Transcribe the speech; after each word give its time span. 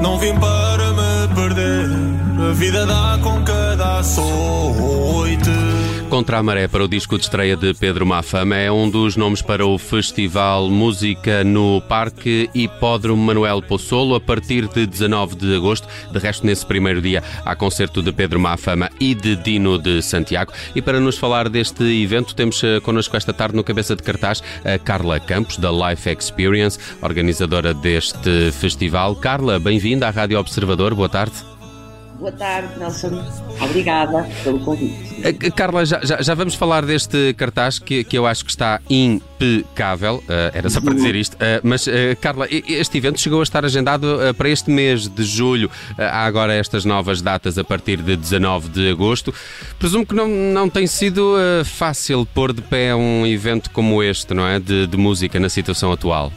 Não 0.00 0.18
vim 0.18 0.34
para 0.38 0.92
me 0.92 1.34
perder. 1.34 1.90
A 2.48 2.52
vida 2.52 2.86
dá 2.86 3.18
com 3.22 3.42
cada 3.42 3.98
açoite. 3.98 5.01
Contra 6.12 6.36
a 6.36 6.42
Maré 6.42 6.68
para 6.68 6.84
o 6.84 6.88
disco 6.88 7.16
de 7.16 7.24
estreia 7.24 7.56
de 7.56 7.72
Pedro 7.72 8.04
Mafama 8.04 8.54
é 8.54 8.70
um 8.70 8.90
dos 8.90 9.16
nomes 9.16 9.40
para 9.40 9.64
o 9.64 9.78
Festival 9.78 10.68
Música 10.68 11.42
no 11.42 11.80
Parque 11.80 12.50
Hipódromo 12.54 13.24
Manuel 13.24 13.62
Poçolo 13.62 14.14
a 14.14 14.20
partir 14.20 14.68
de 14.68 14.86
19 14.86 15.36
de 15.36 15.56
agosto. 15.56 15.88
De 16.12 16.18
resto, 16.18 16.44
nesse 16.44 16.66
primeiro 16.66 17.00
dia 17.00 17.22
há 17.46 17.56
concerto 17.56 18.02
de 18.02 18.12
Pedro 18.12 18.38
Mafama 18.38 18.90
e 19.00 19.14
de 19.14 19.34
Dino 19.36 19.78
de 19.78 20.02
Santiago. 20.02 20.52
E 20.74 20.82
para 20.82 21.00
nos 21.00 21.16
falar 21.16 21.48
deste 21.48 21.82
evento, 21.82 22.34
temos 22.34 22.62
eh, 22.62 22.78
connosco 22.80 23.16
esta 23.16 23.32
tarde 23.32 23.56
no 23.56 23.64
cabeça 23.64 23.96
de 23.96 24.02
cartaz 24.02 24.42
a 24.66 24.78
Carla 24.78 25.18
Campos, 25.18 25.56
da 25.56 25.70
Life 25.70 26.10
Experience, 26.10 26.78
organizadora 27.00 27.72
deste 27.72 28.52
festival. 28.52 29.16
Carla, 29.16 29.58
bem-vinda 29.58 30.08
à 30.08 30.10
Rádio 30.10 30.38
Observador. 30.38 30.94
Boa 30.94 31.08
tarde. 31.08 31.51
Boa 32.22 32.30
tarde, 32.30 32.78
Nelson. 32.78 33.20
Obrigada 33.60 34.24
pelo 34.44 34.60
convite. 34.60 34.94
Eh, 35.24 35.32
Carla, 35.50 35.84
já, 35.84 35.98
já- 36.04 36.22
já 36.22 36.34
vamos 36.34 36.54
falar 36.54 36.86
deste 36.86 37.34
cartaz 37.34 37.80
que, 37.80 38.04
que 38.04 38.16
eu 38.16 38.24
acho 38.28 38.44
que 38.44 38.50
está 38.52 38.80
impecável. 38.88 40.22
Eh, 40.28 40.52
era 40.54 40.70
só 40.70 40.80
para 40.80 40.94
dizer 40.94 41.16
isto. 41.16 41.36
Eh, 41.40 41.60
mas, 41.64 41.88
eh, 41.88 42.14
Carla, 42.20 42.46
este 42.48 42.96
evento 42.96 43.18
chegou 43.20 43.40
a 43.40 43.42
estar 43.42 43.64
agendado 43.64 44.18
para 44.38 44.48
este 44.48 44.70
mês 44.70 45.08
de 45.08 45.24
julho. 45.24 45.68
Há 45.98 46.24
agora 46.24 46.54
estas 46.54 46.84
novas 46.84 47.20
datas 47.20 47.58
a 47.58 47.64
partir 47.64 47.96
de 48.00 48.14
19 48.16 48.68
de 48.68 48.88
agosto. 48.90 49.34
Presumo 49.80 50.06
que 50.06 50.14
não, 50.14 50.28
não 50.28 50.68
tem 50.70 50.86
sido 50.86 51.34
fácil 51.64 52.24
pôr 52.32 52.52
de 52.52 52.62
pé 52.62 52.94
um 52.94 53.26
evento 53.26 53.68
como 53.70 54.00
este, 54.00 54.32
não 54.32 54.46
é? 54.46 54.60
De, 54.60 54.86
de 54.86 54.96
música 54.96 55.40
na 55.40 55.48
situação 55.48 55.90
atual. 55.90 56.32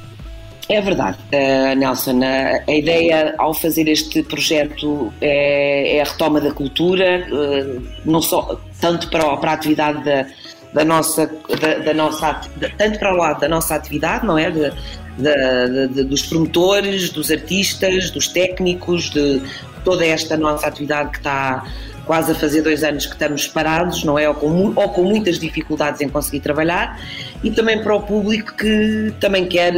É 0.67 0.81
verdade, 0.81 1.17
eh, 1.31 1.75
Nelson. 1.75 2.19
A, 2.23 2.71
a 2.71 2.73
ideia 2.75 3.35
ao 3.37 3.53
fazer 3.53 3.87
este 3.87 4.23
projeto 4.23 5.13
é, 5.21 5.97
é 5.97 6.01
a 6.01 6.05
retoma 6.05 6.41
da 6.41 6.51
cultura, 6.51 7.05
eh, 7.05 7.79
não 8.03 8.19
só 8.21 8.59
tanto 8.81 9.09
para, 9.11 9.37
para 9.37 9.51
a 9.51 9.53
atividade 9.53 10.03
da, 10.03 10.25
da 10.73 10.83
nossa, 10.83 11.27
da, 11.61 11.75
da 11.83 11.93
nossa 11.93 12.41
da- 12.57 12.69
tanto 12.77 12.97
para 12.97 13.13
o 13.13 13.17
lado 13.17 13.39
da 13.41 13.47
nossa 13.47 13.75
atividade, 13.75 14.25
não 14.25 14.37
é? 14.39 14.49
De- 14.49 14.71
de- 15.17 15.87
de- 15.93 16.03
dos 16.03 16.23
promotores, 16.23 17.09
dos 17.11 17.29
artistas, 17.29 18.09
dos 18.09 18.27
técnicos, 18.27 19.11
de 19.11 19.41
toda 19.83 20.03
esta 20.05 20.35
nossa 20.35 20.65
atividade 20.67 21.11
que 21.11 21.17
está 21.17 21.63
quase 22.07 22.31
a 22.31 22.35
fazer 22.35 22.61
dois 22.63 22.83
anos 22.83 23.05
que 23.05 23.13
estamos 23.13 23.47
parados, 23.47 24.03
não 24.03 24.17
é? 24.17 24.27
Ou 24.27 24.35
com, 24.35 24.73
ou 24.75 24.89
com 24.89 25.03
muitas 25.03 25.39
dificuldades 25.39 26.01
em 26.01 26.09
conseguir 26.09 26.39
trabalhar, 26.39 26.99
e 27.43 27.49
também 27.51 27.81
para 27.81 27.95
o 27.95 28.01
público 28.01 28.53
que 28.55 29.13
também 29.19 29.45
quer 29.47 29.73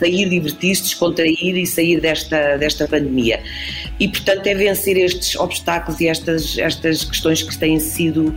sair, 0.00 0.28
divertir-se, 0.28 0.82
descontrair 0.82 1.56
e 1.56 1.66
sair 1.66 2.00
desta, 2.00 2.56
desta 2.56 2.88
pandemia. 2.88 3.40
E, 4.00 4.08
portanto, 4.08 4.46
é 4.46 4.54
vencer 4.54 4.96
estes 4.96 5.36
obstáculos 5.36 6.00
e 6.00 6.08
estas, 6.08 6.58
estas 6.58 7.04
questões 7.04 7.42
que 7.42 7.56
têm 7.56 7.78
sido 7.78 8.34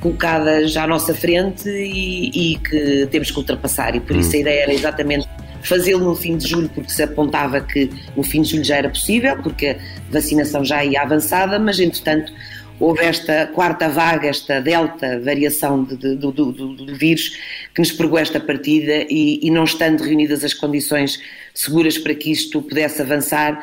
colocadas 0.00 0.76
à 0.76 0.86
nossa 0.86 1.14
frente 1.14 1.68
e, 1.68 2.54
e 2.54 2.58
que 2.58 3.06
temos 3.10 3.30
que 3.30 3.38
ultrapassar. 3.38 3.94
E 3.94 4.00
por 4.00 4.16
isso 4.16 4.34
a 4.34 4.38
ideia 4.40 4.62
era 4.64 4.74
exatamente 4.74 5.28
fazê-lo 5.62 6.04
no 6.04 6.16
fim 6.16 6.36
de 6.36 6.48
julho, 6.48 6.68
porque 6.68 6.90
se 6.90 7.02
apontava 7.04 7.60
que 7.60 7.88
no 8.16 8.24
fim 8.24 8.42
de 8.42 8.50
julho 8.50 8.64
já 8.64 8.76
era 8.76 8.88
possível, 8.88 9.36
porque 9.40 9.68
a 9.68 9.76
vacinação 10.10 10.64
já 10.64 10.84
ia 10.84 11.02
avançada, 11.02 11.58
mas 11.58 11.78
entretanto 11.78 12.32
houve 12.80 13.04
esta 13.04 13.46
quarta 13.48 13.88
vaga, 13.88 14.28
esta 14.28 14.60
delta 14.60 15.20
variação 15.20 15.84
de- 15.84 15.96
de- 15.96 16.16
do, 16.16 16.32
do- 16.32 16.52
do- 16.52 16.94
vírus 16.96 17.36
que 17.74 17.80
nos 17.80 17.92
pregou 17.92 18.18
esta 18.18 18.40
partida 18.40 19.06
e, 19.08 19.38
e 19.42 19.50
não 19.50 19.64
estando 19.64 20.00
reunidas 20.02 20.42
as 20.44 20.54
condições 20.54 21.20
seguras 21.54 21.96
para 21.98 22.14
que 22.14 22.30
isto 22.32 22.60
pudesse 22.62 23.00
avançar, 23.02 23.62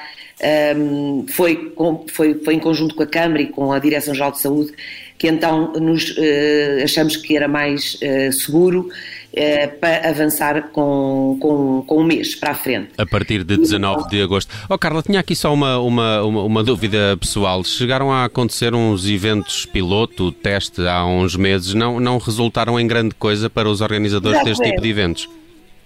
hum, 0.77 1.25
foi, 1.29 1.55
com- 1.71 2.05
foi, 2.07 2.35
foi 2.35 2.53
em 2.55 2.59
conjunto 2.59 2.95
com 2.95 3.03
a 3.03 3.07
Câmara 3.07 3.41
e 3.41 3.47
com 3.47 3.71
a 3.71 3.79
Direção-Geral 3.79 4.31
de 4.31 4.39
Saúde 4.41 4.71
que 5.17 5.27
então 5.27 5.73
nos 5.73 6.15
eh, 6.17 6.79
achamos 6.81 7.17
que 7.17 7.35
era 7.35 7.45
mais 7.45 7.97
eh, 8.01 8.31
seguro 8.31 8.87
eh, 9.33 9.67
para 9.67 10.09
avançar 10.09 10.69
com, 10.71 11.37
com, 11.39 11.83
com 11.85 12.01
um 12.01 12.03
mês 12.03 12.35
para 12.35 12.51
a 12.51 12.55
frente. 12.55 12.89
A 12.97 13.05
partir 13.05 13.43
de 13.43 13.57
19 13.57 14.09
de 14.09 14.21
agosto. 14.21 14.53
Oh, 14.69 14.77
Carla, 14.77 15.01
tinha 15.03 15.19
aqui 15.19 15.35
só 15.35 15.53
uma, 15.53 15.77
uma, 15.79 16.23
uma, 16.23 16.43
uma 16.43 16.63
dúvida 16.63 17.15
pessoal. 17.19 17.63
Chegaram 17.63 18.11
a 18.11 18.25
acontecer 18.25 18.73
uns 18.73 19.07
eventos 19.07 19.65
piloto, 19.65 20.31
teste, 20.31 20.81
há 20.87 21.05
uns 21.05 21.35
meses, 21.35 21.73
não, 21.73 21.99
não 21.99 22.17
resultaram 22.17 22.79
em 22.79 22.87
grande 22.87 23.13
coisa 23.15 23.49
para 23.49 23.69
os 23.69 23.81
organizadores 23.81 24.37
Exato, 24.37 24.49
deste 24.49 24.63
é. 24.63 24.69
tipo 24.71 24.81
de 24.81 24.89
eventos? 24.89 25.29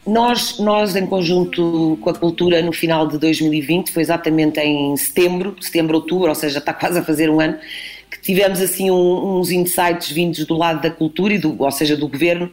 Nós, 0.05 0.59
nós, 0.59 0.95
em 0.97 1.05
conjunto 1.05 1.97
com 2.01 2.09
a 2.09 2.13
cultura, 2.13 2.61
no 2.61 2.73
final 2.73 3.07
de 3.07 3.17
2020, 3.17 3.91
foi 3.91 4.01
exatamente 4.03 4.59
em 4.59 4.95
setembro, 4.97 5.55
setembro, 5.61 5.95
outubro, 5.95 6.27
ou 6.27 6.35
seja, 6.35 6.59
está 6.59 6.73
quase 6.73 6.99
a 6.99 7.03
fazer 7.03 7.29
um 7.29 7.39
ano, 7.39 7.57
que 8.11 8.19
tivemos 8.21 8.59
assim 8.59 8.91
um- 8.91 9.39
uns 9.39 9.49
insights 9.49 10.11
vindos 10.11 10.45
do 10.45 10.57
lado 10.57 10.81
da 10.81 10.91
cultura, 10.91 11.33
e 11.33 11.37
do, 11.37 11.55
ou 11.57 11.71
seja, 11.71 11.95
do 11.95 12.07
governo, 12.09 12.51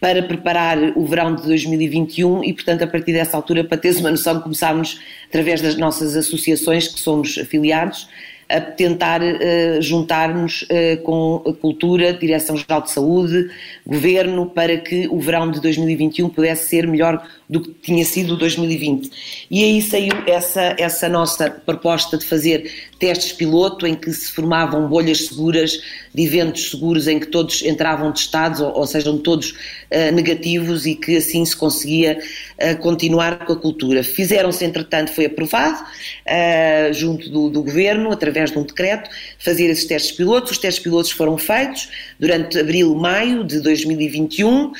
para 0.00 0.22
preparar 0.22 0.78
o 0.96 1.04
verão 1.04 1.34
de 1.34 1.42
2021 1.42 2.42
e, 2.42 2.54
portanto, 2.54 2.82
a 2.82 2.86
partir 2.86 3.12
dessa 3.12 3.36
altura, 3.36 3.62
para 3.62 3.76
teres 3.76 4.00
uma 4.00 4.10
noção, 4.10 4.40
começámos, 4.40 4.98
através 5.28 5.60
das 5.60 5.76
nossas 5.76 6.16
associações, 6.16 6.88
que 6.88 6.98
somos 6.98 7.36
afiliados, 7.36 8.08
a 8.50 8.60
tentar 8.60 9.22
uh, 9.22 9.80
juntar-nos 9.80 10.62
uh, 10.62 11.00
com 11.02 11.42
a 11.46 11.52
cultura, 11.52 12.12
Direção-Geral 12.12 12.82
de 12.82 12.90
Saúde, 12.90 13.50
Governo, 13.86 14.46
para 14.46 14.76
que 14.76 15.06
o 15.08 15.20
verão 15.20 15.50
de 15.50 15.60
2021 15.60 16.28
pudesse 16.28 16.68
ser 16.68 16.86
melhor 16.86 17.24
do 17.48 17.60
que 17.60 17.70
tinha 17.82 18.04
sido 18.04 18.36
2020. 18.36 19.10
E 19.50 19.64
aí 19.64 19.82
saiu 19.82 20.12
essa, 20.26 20.74
essa 20.78 21.08
nossa 21.08 21.50
proposta 21.50 22.18
de 22.18 22.24
fazer 22.24 22.70
testes 22.98 23.32
piloto, 23.32 23.86
em 23.86 23.94
que 23.94 24.12
se 24.12 24.30
formavam 24.32 24.88
bolhas 24.88 25.26
seguras, 25.26 25.80
de 26.14 26.24
eventos 26.24 26.70
seguros, 26.70 27.08
em 27.08 27.18
que 27.18 27.26
todos 27.26 27.62
entravam 27.62 28.12
testados, 28.12 28.60
ou, 28.60 28.76
ou 28.76 28.86
sejam 28.86 29.18
todos 29.18 29.50
uh, 29.52 30.12
negativos, 30.12 30.86
e 30.86 30.94
que 30.94 31.16
assim 31.16 31.44
se 31.44 31.56
conseguia 31.56 32.20
uh, 32.60 32.76
continuar 32.78 33.44
com 33.44 33.52
a 33.52 33.56
cultura. 33.56 34.02
Fizeram-se, 34.02 34.64
entretanto, 34.64 35.12
foi 35.12 35.26
aprovado, 35.26 35.82
uh, 35.82 36.92
junto 36.92 37.28
do, 37.30 37.50
do 37.50 37.62
Governo, 37.62 38.12
através 38.12 38.50
de 38.50 38.58
um 38.58 38.62
decreto, 38.62 39.10
fazer 39.38 39.66
esses 39.66 39.86
testes 39.86 40.12
pilotos. 40.12 40.52
Os 40.52 40.58
testes 40.58 40.82
pilotos 40.82 41.10
foram 41.10 41.36
feitos 41.38 41.88
durante 42.18 42.58
abril, 42.58 42.94
maio 42.94 43.44
de 43.44 43.60
2021. 43.60 44.72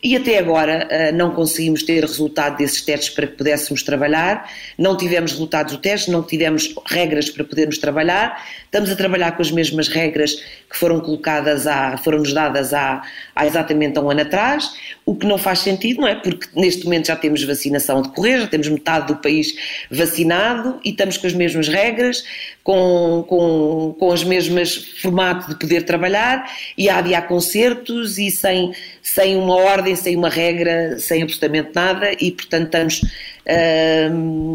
E 0.00 0.16
até 0.16 0.38
agora 0.38 0.86
uh, 0.86 1.16
não 1.16 1.32
conseguimos 1.32 1.82
ter 1.82 2.04
resultado 2.04 2.56
desses 2.56 2.80
testes 2.82 3.10
para 3.10 3.26
que 3.26 3.34
pudéssemos 3.34 3.82
trabalhar, 3.82 4.48
não 4.78 4.96
tivemos 4.96 5.32
resultados 5.32 5.72
do 5.72 5.80
teste, 5.80 6.08
não 6.08 6.22
tivemos 6.22 6.72
regras 6.86 7.28
para 7.28 7.42
podermos 7.42 7.78
trabalhar, 7.78 8.40
estamos 8.64 8.90
a 8.90 8.94
trabalhar 8.94 9.32
com 9.32 9.42
as 9.42 9.50
mesmas 9.50 9.88
regras 9.88 10.34
que 10.70 10.76
foram 10.76 11.00
colocadas, 11.00 11.64
foram-nos 12.04 12.32
dadas 12.32 12.72
há, 12.72 13.02
há 13.34 13.46
exatamente 13.46 13.98
um 13.98 14.08
ano 14.08 14.20
atrás, 14.20 14.70
o 15.04 15.16
que 15.16 15.26
não 15.26 15.36
faz 15.36 15.60
sentido, 15.60 16.02
não 16.02 16.08
é? 16.08 16.14
Porque 16.14 16.46
neste 16.54 16.84
momento 16.84 17.06
já 17.06 17.16
temos 17.16 17.42
vacinação 17.42 17.98
a 17.98 18.02
decorrer, 18.02 18.42
já 18.42 18.46
temos 18.46 18.68
metade 18.68 19.08
do 19.08 19.16
país 19.16 19.52
vacinado 19.90 20.78
e 20.84 20.90
estamos 20.90 21.16
com 21.16 21.26
as 21.26 21.32
mesmas 21.32 21.66
regras, 21.66 22.22
com, 22.62 23.24
com, 23.26 23.96
com 23.98 24.12
as 24.12 24.22
mesmas 24.22 24.76
formato 25.00 25.48
de 25.48 25.58
poder 25.58 25.82
trabalhar 25.84 26.48
e 26.76 26.88
há 26.88 27.00
de 27.00 27.14
há 27.14 27.22
concertos 27.22 28.18
e 28.18 28.30
sem, 28.30 28.74
sem 29.02 29.36
uma 29.36 29.56
ordem 29.56 29.87
ordem, 29.88 29.96
sem 29.96 30.16
uma 30.16 30.28
regra, 30.28 30.98
sem 30.98 31.22
absolutamente 31.22 31.70
nada 31.74 32.12
e, 32.20 32.32
portanto, 32.32 32.66
estamos 32.66 33.00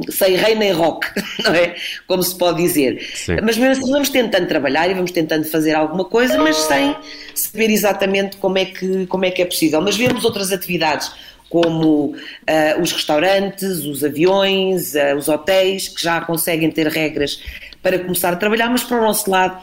sem 0.10 0.36
rei 0.36 0.54
nem 0.54 0.72
rock, 0.72 1.08
não 1.44 1.54
é? 1.54 1.76
Como 2.08 2.22
se 2.22 2.38
pode 2.38 2.62
dizer. 2.62 3.02
Sim. 3.16 3.38
Mas 3.42 3.58
mesmo 3.58 3.72
assim 3.72 3.92
vamos 3.92 4.10
tentando 4.10 4.48
trabalhar 4.48 4.90
e 4.90 4.94
vamos 4.94 5.12
tentando 5.12 5.46
fazer 5.46 5.74
alguma 5.74 6.06
coisa, 6.06 6.38
mas 6.38 6.56
sem 6.58 6.96
saber 7.34 7.72
exatamente 7.72 8.38
como 8.38 8.58
é 8.58 8.66
que, 8.66 9.08
como 9.08 9.26
é, 9.26 9.32
que 9.32 9.42
é 9.42 9.46
possível. 9.46 9.82
Mas 9.82 9.98
vemos 9.98 10.24
outras 10.24 10.52
atividades 10.52 11.12
como 11.50 12.16
uh, 12.16 12.82
os 12.82 12.92
restaurantes, 12.92 13.84
os 13.86 14.04
aviões, 14.04 14.94
uh, 14.96 15.16
os 15.18 15.28
hotéis, 15.28 15.88
que 15.88 16.02
já 16.02 16.22
conseguem 16.22 16.70
ter 16.72 16.88
regras 16.88 17.42
para 17.82 18.00
começar 18.00 18.34
a 18.34 18.36
trabalhar, 18.36 18.70
mas 18.70 18.84
para 18.84 18.98
o 18.98 19.02
nosso 19.02 19.30
lado 19.30 19.62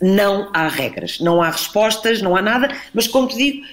não 0.00 0.50
há 0.54 0.68
regras, 0.68 1.18
não 1.20 1.42
há 1.42 1.50
respostas, 1.50 2.22
não 2.22 2.36
há 2.36 2.42
nada, 2.42 2.68
mas 2.94 3.08
como 3.08 3.26
te 3.26 3.36
digo, 3.36 3.66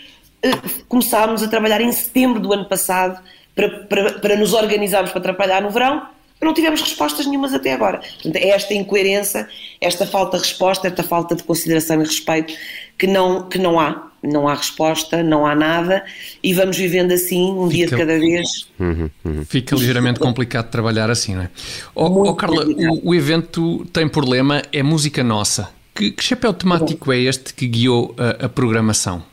começámos 0.88 1.44
a 1.44 1.48
trabalhar 1.48 1.82
em 1.82 1.92
setembro 1.92 2.40
do 2.40 2.54
ano 2.54 2.66
passado 2.66 3.22
para, 3.56 3.70
para, 3.86 4.14
para 4.20 4.36
nos 4.36 4.54
organizarmos 4.54 5.12
para 5.12 5.22
trabalhar 5.22 5.62
no 5.62 5.70
verão, 5.70 6.08
não 6.42 6.54
tivemos 6.54 6.82
respostas 6.82 7.26
nenhumas 7.26 7.54
até 7.54 7.74
agora. 7.74 8.00
Portanto, 8.00 8.36
é 8.36 8.50
esta 8.50 8.74
incoerência, 8.74 9.48
esta 9.82 10.06
falta 10.06 10.38
de 10.38 10.44
resposta, 10.44 10.88
esta 10.88 11.04
falta 11.04 11.36
de 11.36 11.44
consideração 11.44 12.02
e 12.02 12.06
respeito 12.06 12.54
que 12.98 13.08
não, 13.08 13.50
que 13.50 13.58
não 13.58 13.80
há. 13.80 14.12
Não 14.24 14.48
há 14.48 14.56
resposta, 14.56 15.22
não 15.22 15.46
há 15.46 15.54
nada 15.54 16.04
e 16.42 16.52
vamos 16.52 16.76
vivendo 16.78 17.12
assim, 17.12 17.44
um 17.44 17.70
Fica... 17.70 17.76
dia 17.76 17.88
de 17.88 17.96
cada 17.96 18.20
vez. 18.20 18.68
Uhum, 18.80 19.10
uhum. 19.24 19.46
Fica 19.46 19.76
ligeiramente 19.76 20.20
complicado 20.20 20.68
trabalhar 20.72 21.12
assim, 21.12 21.36
não 21.36 21.44
é? 21.44 21.50
Oh, 21.94 22.30
oh 22.30 22.36
Carla, 22.36 22.66
o, 22.66 23.10
o, 23.10 23.14
evento 23.14 23.86
tem 23.94 24.08
por 24.08 24.28
lema 24.28 24.64
É 24.74 24.82
Música 24.82 25.24
Nossa. 25.24 25.70
Que, 25.94 26.10
que 26.10 26.24
chapéu 26.24 26.54
temático 26.54 27.14
é 27.14 27.20
este 27.20 27.54
que 27.54 27.68
guiou 27.68 28.16
a, 28.18 28.46
a 28.46 28.50
programação? 28.50 29.24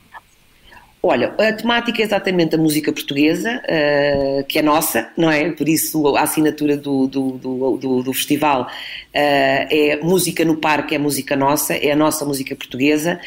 Olha, 1.04 1.34
a 1.36 1.52
temática 1.52 2.00
é 2.00 2.04
exatamente 2.04 2.54
a 2.54 2.58
música 2.58 2.92
portuguesa, 2.92 3.60
uh, 3.64 4.44
que 4.44 4.60
é 4.60 4.62
nossa, 4.62 5.10
não 5.16 5.28
é? 5.28 5.50
Por 5.50 5.68
isso 5.68 6.16
a 6.16 6.20
assinatura 6.20 6.76
do, 6.76 7.08
do, 7.08 7.32
do, 7.32 8.02
do 8.04 8.12
festival 8.12 8.62
uh, 8.62 8.68
é 9.12 9.98
Música 10.00 10.44
no 10.44 10.54
Parque, 10.58 10.94
é 10.94 10.98
música 10.98 11.34
nossa, 11.34 11.74
é 11.74 11.90
a 11.90 11.96
nossa 11.96 12.24
música 12.24 12.54
portuguesa. 12.54 13.18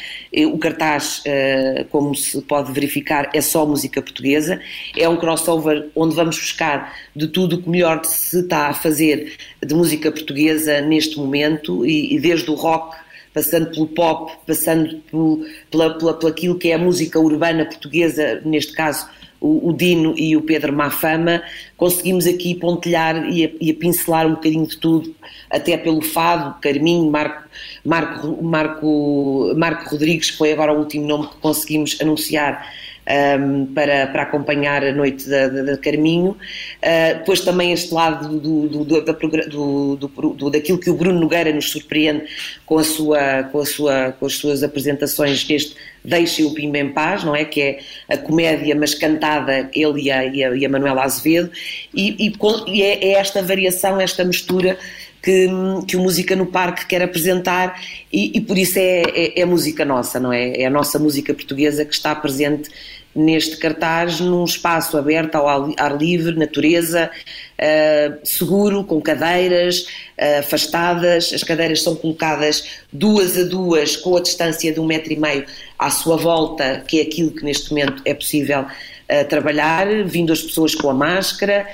O 0.50 0.56
cartaz, 0.56 1.22
uh, 1.26 1.84
como 1.90 2.14
se 2.14 2.40
pode 2.40 2.72
verificar, 2.72 3.28
é 3.34 3.42
só 3.42 3.66
música 3.66 4.00
portuguesa. 4.00 4.58
É 4.96 5.06
um 5.06 5.18
crossover 5.18 5.90
onde 5.94 6.14
vamos 6.14 6.38
buscar 6.38 6.94
de 7.14 7.28
tudo 7.28 7.56
o 7.56 7.62
que 7.62 7.68
melhor 7.68 8.02
se 8.06 8.40
está 8.40 8.68
a 8.68 8.72
fazer 8.72 9.36
de 9.62 9.74
música 9.74 10.10
portuguesa 10.10 10.80
neste 10.80 11.18
momento, 11.18 11.84
e, 11.84 12.14
e 12.14 12.18
desde 12.18 12.50
o 12.50 12.54
rock 12.54 12.96
passando 13.36 13.70
pelo 13.70 13.86
pop, 13.88 14.32
passando 14.46 14.96
pelo, 15.10 15.46
pela, 15.70 15.98
pela, 15.98 16.14
pela 16.14 16.32
aquilo 16.32 16.54
que 16.54 16.70
é 16.70 16.74
a 16.74 16.78
música 16.78 17.20
urbana 17.20 17.66
portuguesa, 17.66 18.40
neste 18.46 18.72
caso 18.72 19.06
o, 19.38 19.68
o 19.68 19.72
Dino 19.74 20.14
e 20.16 20.34
o 20.34 20.40
Pedro 20.40 20.72
Mafama, 20.72 21.42
conseguimos 21.76 22.26
aqui 22.26 22.54
pontilhar 22.54 23.28
e 23.28 23.44
a, 23.44 23.50
e 23.60 23.70
a, 23.70 23.74
pincelar 23.74 24.26
um 24.26 24.36
bocadinho 24.36 24.66
de 24.66 24.78
tudo, 24.78 25.14
até 25.50 25.76
pelo 25.76 26.00
Fado, 26.00 26.58
Carminho, 26.62 27.10
Marco, 27.10 27.46
Marco, 27.84 28.42
Marco, 28.42 29.52
Marco 29.54 29.90
Rodrigues, 29.90 30.30
foi 30.30 30.52
agora 30.52 30.72
o 30.72 30.78
último 30.78 31.06
nome 31.06 31.28
que 31.28 31.36
conseguimos 31.36 32.00
anunciar 32.00 32.66
um, 33.06 33.66
para, 33.66 34.06
para 34.08 34.22
acompanhar 34.22 34.84
a 34.84 34.92
noite 34.92 35.28
da, 35.28 35.48
da, 35.48 35.62
da 35.62 35.76
Carminho. 35.76 36.30
Uh, 36.30 37.18
depois 37.18 37.40
também 37.40 37.72
este 37.72 37.92
lado 37.94 38.38
do, 38.38 38.68
do, 38.68 38.84
do, 38.84 39.04
da, 39.04 39.12
do, 39.12 39.96
do, 39.96 40.50
daquilo 40.50 40.78
que 40.78 40.90
o 40.90 40.94
Bruno 40.94 41.20
Nogueira 41.20 41.52
nos 41.52 41.70
surpreende 41.70 42.24
com, 42.64 42.78
a 42.78 42.84
sua, 42.84 43.44
com, 43.44 43.60
a 43.60 43.66
sua, 43.66 44.12
com 44.18 44.26
as 44.26 44.34
suas 44.34 44.62
apresentações 44.62 45.46
neste 45.48 45.76
Deixem 46.06 46.44
o 46.44 46.54
Pimba 46.54 46.78
em 46.78 46.92
Paz, 46.92 47.24
não 47.24 47.34
é? 47.34 47.44
Que 47.44 47.60
é 47.60 47.78
a 48.08 48.16
comédia, 48.16 48.76
mas 48.76 48.94
cantada, 48.94 49.68
ele 49.74 50.02
e 50.02 50.10
a, 50.10 50.24
e 50.24 50.44
a, 50.44 50.56
e 50.56 50.64
a 50.64 50.68
Manuela 50.68 51.02
Azevedo, 51.02 51.50
e, 51.92 52.28
e, 52.28 52.32
e 52.68 52.82
é, 52.82 53.04
é 53.06 53.12
esta 53.14 53.42
variação, 53.42 54.00
esta 54.00 54.24
mistura 54.24 54.78
que, 55.20 55.48
que 55.88 55.96
o 55.96 56.00
Música 56.00 56.36
no 56.36 56.46
Parque 56.46 56.86
quer 56.86 57.02
apresentar 57.02 57.82
e, 58.12 58.38
e 58.38 58.40
por 58.40 58.56
isso 58.56 58.78
é, 58.78 59.02
é, 59.02 59.40
é, 59.40 59.44
música 59.44 59.84
nossa, 59.84 60.20
não 60.20 60.32
é? 60.32 60.52
É 60.52 60.66
a 60.66 60.70
nossa 60.70 61.00
música 61.00 61.34
portuguesa 61.34 61.84
que 61.84 61.92
está 61.92 62.14
presente 62.14 62.70
neste 63.16 63.56
cartaz 63.56 64.20
num 64.20 64.44
espaço 64.44 64.96
aberto 64.96 65.34
ao 65.34 65.48
ar 65.48 65.96
livre, 65.98 66.36
natureza, 66.36 67.10
uh, 67.10 68.18
seguro, 68.22 68.84
com 68.84 69.00
cadeiras 69.00 69.80
uh, 70.18 70.40
afastadas. 70.40 71.32
As 71.32 71.42
cadeiras 71.42 71.82
são 71.82 71.96
colocadas 71.96 72.82
duas 72.92 73.38
a 73.38 73.44
duas, 73.44 73.96
com 73.96 74.16
a 74.16 74.20
distância 74.20 74.72
de 74.72 74.78
um 74.78 74.86
metro 74.86 75.12
e 75.12 75.18
meio 75.18 75.46
à 75.78 75.90
sua 75.90 76.16
volta, 76.16 76.84
que 76.86 77.00
é 77.00 77.02
aquilo 77.02 77.30
que 77.30 77.44
neste 77.44 77.70
momento 77.70 78.02
é 78.04 78.12
possível 78.12 78.62
uh, 78.62 79.28
trabalhar, 79.28 79.86
vindo 80.04 80.32
as 80.32 80.42
pessoas 80.42 80.74
com 80.74 80.90
a 80.90 80.94
máscara, 80.94 81.66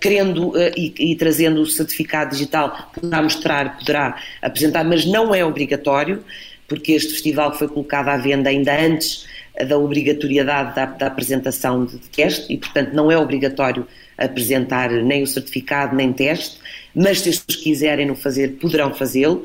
querendo 0.00 0.54
e, 0.74 1.12
e, 1.12 1.14
trazendo 1.14 1.60
o 1.60 1.66
certificado 1.66 2.30
digital, 2.30 2.90
poderá 2.94 3.20
mostrar, 3.20 3.76
poderá 3.76 4.16
apresentar, 4.40 4.82
mas 4.82 5.04
não 5.04 5.34
é 5.34 5.44
obrigatório, 5.44 6.24
porque 6.66 6.92
este 6.92 7.12
festival 7.12 7.52
foi 7.58 7.68
colocado 7.68 8.08
à 8.08 8.16
venda 8.16 8.48
ainda 8.48 8.74
antes 8.74 9.26
da 9.66 9.76
obrigatoriedade 9.76 10.74
da, 10.74 10.86
da 10.86 11.06
apresentação 11.06 11.84
de 11.84 11.98
teste 11.98 12.52
e, 12.52 12.56
portanto, 12.56 12.92
não 12.92 13.10
é 13.10 13.18
obrigatório 13.18 13.86
apresentar 14.16 14.90
nem 14.90 15.22
o 15.22 15.26
certificado 15.26 15.94
nem 15.94 16.12
teste, 16.12 16.58
mas 16.94 17.20
se 17.20 17.30
as 17.30 17.38
pessoas 17.38 17.62
quiserem 17.62 18.06
no 18.06 18.14
fazer, 18.14 18.56
poderão 18.60 18.94
fazê-lo. 18.94 19.44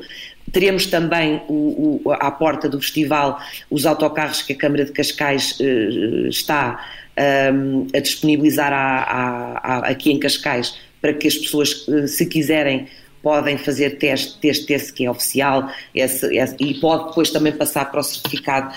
Teremos 0.50 0.86
também 0.86 1.42
o, 1.48 2.00
o, 2.04 2.12
à 2.12 2.30
porta 2.30 2.68
do 2.68 2.80
festival 2.80 3.38
os 3.70 3.84
autocarros 3.84 4.42
que 4.42 4.54
a 4.54 4.56
Câmara 4.56 4.84
de 4.84 4.92
Cascais 4.92 5.58
uh, 5.60 6.28
está 6.28 6.82
um, 7.52 7.86
a 7.94 8.00
disponibilizar 8.00 8.72
a, 8.72 9.02
a, 9.02 9.58
a, 9.58 9.78
aqui 9.88 10.10
em 10.10 10.18
Cascais 10.18 10.74
para 11.00 11.12
que 11.12 11.28
as 11.28 11.36
pessoas, 11.36 11.86
eh, 11.88 12.06
se 12.08 12.26
quiserem, 12.26 12.88
podem 13.22 13.56
fazer 13.56 13.98
teste, 13.98 14.38
teste, 14.40 14.66
teste 14.66 14.92
que 14.92 15.04
é 15.04 15.10
oficial 15.10 15.70
esse, 15.94 16.26
esse, 16.36 16.56
e 16.58 16.74
pode 16.74 17.08
depois 17.08 17.30
também 17.30 17.52
passar 17.52 17.84
para 17.84 18.00
o 18.00 18.02
certificado 18.02 18.74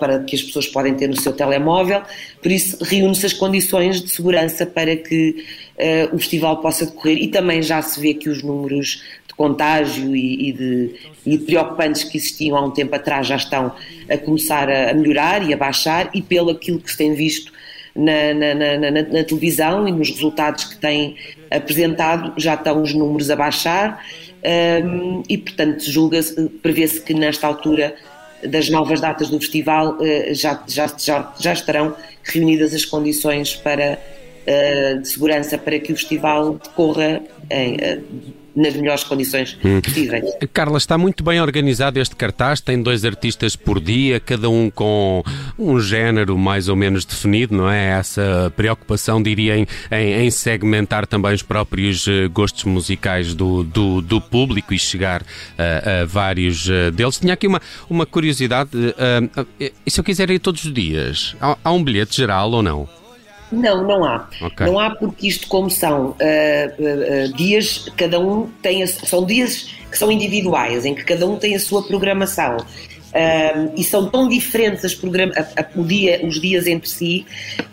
para 0.00 0.20
que 0.24 0.34
as 0.34 0.42
pessoas 0.42 0.66
podem 0.66 0.94
ter 0.94 1.08
no 1.08 1.20
seu 1.20 1.32
telemóvel. 1.32 2.02
Por 2.42 2.50
isso, 2.50 2.82
reúne-se 2.82 3.26
as 3.26 3.32
condições 3.32 4.02
de 4.02 4.10
segurança 4.10 4.66
para 4.66 4.96
que 4.96 5.44
uh, 5.78 6.14
o 6.14 6.18
festival 6.18 6.60
possa 6.60 6.86
decorrer. 6.86 7.18
E 7.18 7.28
também 7.28 7.62
já 7.62 7.80
se 7.80 8.00
vê 8.00 8.14
que 8.14 8.28
os 8.28 8.42
números 8.42 9.02
contágio 9.36 10.16
e, 10.16 10.48
e, 10.48 10.52
de, 10.52 10.94
e 11.26 11.38
preocupantes 11.38 12.04
que 12.04 12.16
existiam 12.16 12.56
há 12.56 12.64
um 12.64 12.70
tempo 12.70 12.94
atrás 12.94 13.26
já 13.26 13.36
estão 13.36 13.72
a 14.08 14.16
começar 14.16 14.68
a, 14.70 14.94
melhorar 14.94 15.48
e 15.48 15.52
a 15.52 15.56
baixar. 15.56 16.10
E 16.14 16.22
pelo 16.22 16.50
aquilo 16.50 16.80
que 16.80 16.90
se 16.90 16.96
tem 16.96 17.14
visto 17.14 17.52
na, 17.94 18.34
na, 18.34 18.54
na, 18.54 18.90
na, 18.90 19.24
televisão 19.24 19.86
e 19.86 19.92
nos 19.92 20.10
resultados 20.10 20.64
que 20.64 20.76
têm 20.76 21.16
apresentado 21.50 22.32
já 22.36 22.54
estão 22.54 22.82
os 22.82 22.92
números 22.94 23.30
a 23.30 23.36
baixar. 23.36 24.04
Um, 24.84 25.22
e 25.28 25.36
portanto 25.38 25.82
julga-se, 25.90 26.48
prevê-se 26.62 27.00
que 27.00 27.12
nesta 27.12 27.46
altura 27.46 27.96
das 28.44 28.68
novas 28.68 29.00
datas 29.00 29.30
do 29.30 29.38
festival 29.38 29.96
uh, 29.96 30.34
já, 30.34 30.62
já, 30.66 30.86
já, 30.98 31.34
já 31.38 31.52
estarão 31.52 31.94
reunidas 32.22 32.74
as 32.74 32.84
condições 32.84 33.54
para 33.54 33.98
uh, 33.98 35.00
de 35.00 35.08
segurança 35.08 35.56
para 35.56 35.78
que 35.78 35.92
o 35.92 35.96
festival 35.96 36.54
decorra 36.54 37.20
em, 37.50 37.74
uh, 37.74 38.04
nas 38.56 38.74
melhores 38.74 39.04
condições 39.04 39.58
Hum. 39.64 39.80
possíveis. 39.82 40.24
Carla, 40.52 40.78
está 40.78 40.96
muito 40.96 41.22
bem 41.22 41.40
organizado 41.40 42.00
este 42.00 42.16
cartaz, 42.16 42.60
tem 42.60 42.82
dois 42.82 43.04
artistas 43.04 43.54
por 43.54 43.78
dia, 43.78 44.18
cada 44.18 44.48
um 44.48 44.70
com 44.70 45.22
um 45.58 45.78
género 45.78 46.38
mais 46.38 46.68
ou 46.68 46.74
menos 46.74 47.04
definido, 47.04 47.54
não 47.54 47.68
é? 47.70 47.98
Essa 47.98 48.52
preocupação, 48.56 49.22
diria, 49.22 49.56
em, 49.58 49.66
em- 49.92 50.24
em 50.26 50.30
segmentar 50.30 51.06
também 51.06 51.34
os 51.34 51.42
próprios 51.42 52.08
eh, 52.08 52.28
gostos 52.28 52.64
musicais 52.64 53.34
do, 53.34 53.62
do, 53.62 54.00
do 54.00 54.20
público 54.20 54.72
e 54.72 54.78
chegar 54.78 55.22
a, 55.58 56.02
a 56.02 56.04
vários 56.06 56.68
eh, 56.68 56.90
deles. 56.90 57.18
Tinha 57.18 57.34
aqui 57.34 57.46
uma, 57.46 57.60
uma 57.90 58.06
curiosidade, 58.06 58.70
eh, 58.74 59.44
eh, 59.60 59.72
e 59.84 59.90
se 59.90 60.00
eu 60.00 60.04
quiser 60.04 60.30
ir 60.30 60.38
todos 60.38 60.64
os 60.64 60.72
dias, 60.72 61.36
há, 61.40 61.58
há 61.62 61.72
um 61.72 61.84
bilhete 61.84 62.16
geral 62.16 62.50
ou 62.52 62.62
não? 62.62 62.88
Não, 63.52 63.86
não 63.86 64.04
há. 64.04 64.28
Ok. 64.42 64.66
Não 64.66 64.78
há 64.78 64.90
porque 64.90 65.28
isto, 65.28 65.46
como 65.48 65.70
são 65.70 66.16
ah, 66.20 66.24
ah, 66.24 67.32
dias, 67.36 67.88
cada 67.96 68.18
um 68.18 68.48
tem. 68.62 68.82
A, 68.82 68.86
são 68.86 69.24
dias 69.24 69.68
que 69.90 69.96
são 69.98 70.10
individuais, 70.10 70.84
em 70.84 70.94
que 70.94 71.04
cada 71.04 71.26
um 71.26 71.36
tem 71.36 71.54
a 71.54 71.60
sua 71.60 71.82
programação. 71.82 72.56
E 73.74 73.82
são 73.82 74.10
tão 74.10 74.28
diferentes 74.28 74.84
as 74.84 74.94
programa, 74.94 75.32
a- 75.36 75.60
a- 75.62 75.82
dia, 75.84 76.20
os 76.22 76.38
dias 76.38 76.66
entre 76.66 76.86
si 76.88 77.24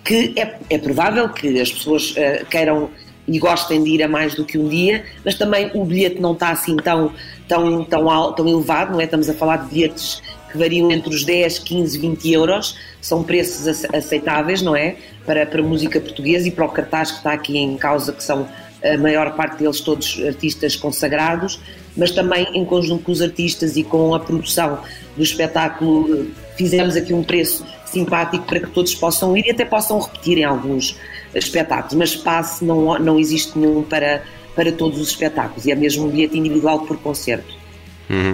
que 0.05 0.31
é, 0.37 0.55
é 0.69 0.77
provável 0.77 1.27
que 1.29 1.59
as 1.59 1.69
pessoas 1.69 2.15
queiram 2.49 2.89
e 3.27 3.39
gostem 3.39 3.83
de 3.83 3.89
ir 3.89 4.03
a 4.03 4.07
mais 4.07 4.35
do 4.35 4.45
que 4.45 4.57
um 4.57 4.69
dia, 4.69 5.03
mas 5.25 5.35
também 5.35 5.69
o 5.73 5.83
bilhete 5.83 6.21
não 6.21 6.31
está 6.33 6.49
assim 6.51 6.77
tão, 6.77 7.11
tão, 7.47 7.83
tão, 7.83 8.09
al- 8.09 8.31
tão 8.33 8.47
elevado, 8.47 8.93
não 8.93 9.01
é? 9.01 9.05
Estamos 9.05 9.29
a 9.29 9.33
falar 9.33 9.57
de 9.57 9.73
bilhetes 9.73 10.21
que 10.53 10.57
variam 10.57 10.89
entre 10.91 11.09
os 11.13 11.25
10, 11.25 11.59
15, 11.59 11.97
20 11.97 12.31
euros, 12.31 12.77
são 13.01 13.23
preços 13.23 13.67
ace- 13.67 13.87
aceitáveis, 13.93 14.61
não 14.61 14.75
é? 14.75 14.95
Para, 15.25 15.45
para 15.45 15.61
música 15.61 15.99
portuguesa 15.99 16.47
e 16.47 16.51
para 16.51 16.63
o 16.65 16.69
cartaz 16.69 17.11
que 17.11 17.17
está 17.17 17.33
aqui 17.33 17.57
em 17.57 17.75
causa, 17.75 18.13
que 18.13 18.23
são 18.23 18.47
a 18.83 18.97
maior 18.97 19.35
parte 19.35 19.57
deles 19.57 19.79
todos 19.81 20.21
artistas 20.25 20.75
consagrados, 20.75 21.59
mas 21.97 22.11
também 22.11 22.47
em 22.53 22.63
conjunto 22.65 23.03
com 23.03 23.11
os 23.11 23.21
artistas 23.21 23.75
e 23.77 23.83
com 23.83 24.13
a 24.13 24.19
produção 24.19 24.79
do 25.17 25.23
espetáculo, 25.23 26.27
fizemos 26.55 26.95
aqui 26.95 27.13
um 27.13 27.23
preço 27.23 27.65
simpático 27.85 28.45
para 28.45 28.59
que 28.59 28.69
todos 28.71 28.93
possam 28.95 29.35
ir 29.37 29.45
e 29.45 29.51
até 29.51 29.63
possam 29.65 29.99
repetir 29.99 30.37
em 30.37 30.43
alguns 30.43 30.97
espetáculos, 31.33 31.93
mas 31.95 32.09
espaço 32.09 32.63
não, 32.65 32.97
não 32.99 33.19
existe 33.19 33.57
nenhum 33.57 33.83
para, 33.83 34.23
para 34.55 34.71
todos 34.71 34.99
os 34.99 35.09
espetáculos 35.09 35.65
e 35.65 35.71
é 35.71 35.75
mesmo 35.75 36.05
um 36.05 36.09
bilhete 36.09 36.37
individual 36.37 36.79
por 36.81 36.97
concerto. 36.97 37.62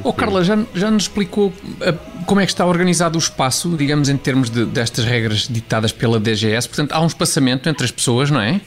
Oh, 0.04 0.12
Carla, 0.12 0.44
já, 0.44 0.58
já 0.76 0.92
nos 0.92 1.04
explicou 1.04 1.54
ah, 1.82 1.94
como 2.26 2.42
é 2.42 2.46
que 2.46 2.52
está 2.52 2.66
organizado 2.66 3.18
o 3.18 3.20
espaço, 3.20 3.76
digamos, 3.78 4.10
em 4.10 4.18
termos 4.18 4.50
de- 4.50 4.66
destas 4.66 5.06
regras 5.06 5.48
ditadas 5.50 5.92
pela 5.92 6.20
DGS? 6.20 6.68
Portanto, 6.68 6.92
há 6.92 7.02
um 7.02 7.08
espaçamento 7.08 7.70
entre 7.70 7.86
as 7.86 7.92
pessoas, 7.92 8.30
não 8.30 8.42
é? 8.42 8.60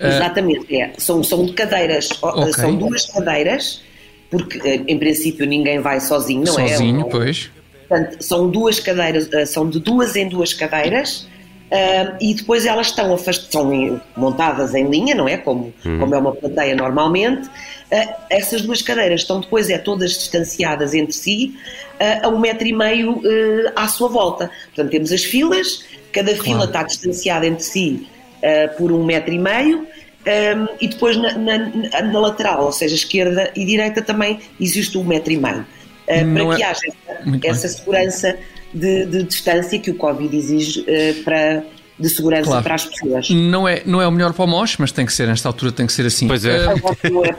Exatamente, 0.00 0.74
é. 0.76 0.92
São, 0.98 1.22
são 1.22 1.46
de 1.46 1.52
cadeiras, 1.52 2.08
ó, 2.22 2.42
Ok. 2.42 2.52
são 2.54 2.76
duas 2.76 3.06
cadeiras, 3.06 3.82
porque 4.30 4.58
eh, 4.64 4.80
em 4.86 4.98
princípio 4.98 5.46
ninguém 5.46 5.80
vai 5.80 6.00
sozinho, 6.00 6.44
não 6.44 6.58
é? 6.58 6.68
Sozinho, 6.68 7.00
É 7.00 7.04
um- 7.04 7.08
pois. 7.08 7.50
Portanto, 7.88 8.16
são 8.22 8.50
duas 8.50 8.80
cadeiras, 8.80 9.28
eh, 9.32 9.46
são 9.46 9.68
de 9.68 9.78
duas 9.80 10.14
em 10.16 10.28
duas 10.28 10.52
cadeiras. 10.52 11.26
Ah, 11.72 12.16
e 12.20 12.34
depois 12.34 12.64
elas 12.66 12.88
estão 12.88 13.12
afast- 13.14 13.50
são 13.50 14.00
montadas 14.16 14.74
em 14.74 14.88
linha, 14.88 15.14
não 15.14 15.26
é? 15.28 15.36
Como, 15.36 15.72
como 15.98 16.14
é 16.14 16.18
uma 16.18 16.32
plateia 16.34 16.74
normalmente. 16.74 17.48
Ah, 17.92 18.16
essas 18.30 18.62
duas 18.62 18.82
cadeiras 18.82 19.20
estão 19.22 19.40
depois 19.40 19.68
é 19.70 19.78
todas 19.78 20.12
distanciadas 20.12 20.94
entre 20.94 21.12
si 21.14 21.54
ah, 22.00 22.26
a 22.26 22.28
um 22.28 22.38
metro 22.38 22.66
e 22.66 22.72
meio 22.72 23.20
ah, 23.76 23.84
à 23.84 23.88
sua 23.88 24.08
volta. 24.08 24.50
Portanto, 24.74 24.90
temos 24.90 25.12
as 25.12 25.24
filas, 25.24 25.84
cada 26.12 26.34
fila 26.34 26.64
está 26.64 26.82
distanciada 26.82 27.46
entre 27.46 27.64
si 27.64 28.06
por 28.76 28.92
um 28.92 29.02
metro 29.04 29.32
e 29.32 29.38
meio. 29.38 29.86
ah, 30.26 30.68
e 30.80 30.88
depois 30.88 31.16
na, 31.16 31.32
na- 31.36 32.02
na 32.02 32.18
lateral, 32.20 32.64
ou 32.64 32.72
seja, 32.72 32.94
esquerda 32.94 33.50
e 33.56 33.64
direita 33.64 34.00
também 34.02 34.38
existe 34.60 34.96
um 34.98 35.04
metro 35.04 35.32
e 35.32 35.36
meio. 35.36 35.66
Para 36.06 36.56
que 36.56 36.62
é- 36.62 36.66
haja 36.66 36.80
essa, 36.86 37.22
essa 37.48 37.68
segurança 37.68 38.36
de, 38.74 39.06
de 39.06 39.22
distância 39.22 39.78
que 39.78 39.90
o 39.90 39.94
Covid 39.94 40.36
exige 40.36 40.84
eh, 40.86 41.14
para, 41.24 41.64
de 41.98 42.08
segurança 42.08 42.44
Claro. 42.44 42.62
para 42.64 42.74
as 42.74 42.84
pessoas. 42.86 43.30
Não 43.30 43.68
é, 43.68 43.82
não 43.86 44.02
é 44.02 44.06
o 44.08 44.10
melhor 44.10 44.32
para 44.32 44.44
o 44.44 44.48
MOS, 44.48 44.76
mas 44.78 44.90
tem 44.90 45.06
que 45.06 45.12
ser, 45.12 45.26
nesta 45.28 45.48
altura 45.48 45.70
tem 45.70 45.86
que 45.86 45.92
ser 45.92 46.04
assim. 46.06 46.26
Pois 46.26 46.44
é. 46.44 46.58